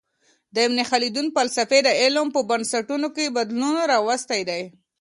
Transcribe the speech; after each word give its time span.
د 0.53 0.55
ابن 0.67 0.79
خلدون 0.91 1.27
فلسفې 1.35 1.79
د 1.83 1.89
علم 2.01 2.27
په 2.35 2.41
بنسټونو 2.49 3.07
کي 3.15 3.25
بدلون 3.37 3.75
راوستی 3.93 4.41
دی. 4.49 4.61